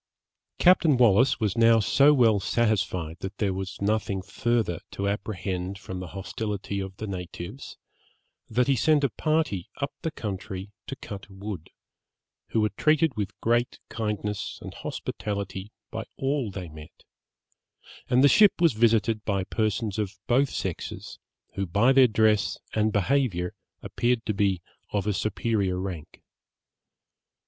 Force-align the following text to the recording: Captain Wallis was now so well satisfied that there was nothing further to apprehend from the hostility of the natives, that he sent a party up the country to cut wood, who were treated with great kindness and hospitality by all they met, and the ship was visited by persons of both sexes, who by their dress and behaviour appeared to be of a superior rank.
Captain 0.57 0.97
Wallis 0.97 1.39
was 1.39 1.55
now 1.55 1.79
so 1.79 2.11
well 2.11 2.39
satisfied 2.39 3.17
that 3.19 3.37
there 3.37 3.53
was 3.53 3.79
nothing 3.79 4.23
further 4.23 4.79
to 4.89 5.07
apprehend 5.07 5.77
from 5.77 5.99
the 5.99 6.07
hostility 6.17 6.79
of 6.79 6.97
the 6.97 7.05
natives, 7.05 7.77
that 8.49 8.65
he 8.67 8.75
sent 8.75 9.03
a 9.03 9.11
party 9.11 9.69
up 9.77 9.93
the 10.01 10.09
country 10.09 10.71
to 10.87 10.95
cut 10.95 11.29
wood, 11.29 11.69
who 12.47 12.61
were 12.61 12.69
treated 12.77 13.15
with 13.15 13.39
great 13.41 13.77
kindness 13.89 14.57
and 14.63 14.73
hospitality 14.73 15.71
by 15.91 16.03
all 16.17 16.49
they 16.49 16.67
met, 16.67 17.03
and 18.09 18.23
the 18.23 18.27
ship 18.27 18.53
was 18.59 18.73
visited 18.73 19.23
by 19.23 19.43
persons 19.43 19.99
of 19.99 20.17
both 20.25 20.49
sexes, 20.49 21.19
who 21.53 21.67
by 21.67 21.93
their 21.93 22.07
dress 22.07 22.57
and 22.73 22.91
behaviour 22.91 23.53
appeared 23.83 24.25
to 24.25 24.33
be 24.33 24.63
of 24.89 25.05
a 25.05 25.13
superior 25.13 25.77
rank. 25.79 26.23